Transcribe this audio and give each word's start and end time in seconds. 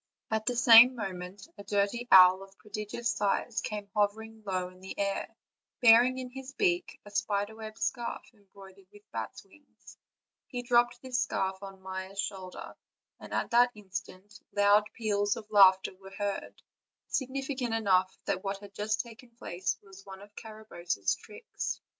At 0.31 0.47
the 0.47 0.55
same 0.55 0.95
mo 0.95 1.13
ment 1.13 1.47
a 1.59 1.63
dirty 1.63 2.07
owl, 2.11 2.41
of 2.41 2.49
a 2.49 2.55
prodigious 2.55 3.11
size, 3.11 3.61
came 3.61 3.87
hovering 3.95 4.41
low 4.47 4.67
in 4.69 4.79
the 4.79 4.97
air, 4.97 5.27
bearing 5.79 6.17
in 6.17 6.31
his 6.31 6.53
beak 6.53 6.99
a 7.05 7.11
spider 7.11 7.53
web 7.55 7.77
scarf, 7.77 8.23
embroidered 8.33 8.87
with 8.91 9.03
bats' 9.11 9.43
wings; 9.45 9.97
he 10.47 10.63
dropped 10.63 11.03
this 11.03 11.19
scarf 11.21 11.61
on 11.61 11.81
Maia's 11.83 12.19
shoulder, 12.19 12.73
and 13.19 13.31
at 13.31 13.51
that 13.51 13.69
instant 13.75 14.39
loud 14.53 14.89
peals 14.93 15.35
of 15.35 15.51
laugh 15.51 15.79
ter 15.83 15.93
were 15.97 16.09
heard, 16.09 16.63
significant 17.07 17.75
enough 17.75 18.17
that 18.25 18.43
what 18.43 18.57
had 18.57 18.73
just 18.73 19.01
taken 19.01 19.29
place 19.29 19.77
was 19.83 20.03
one 20.03 20.23
of 20.23 20.35
Carabosse's 20.35 21.13
tricks. 21.13 21.79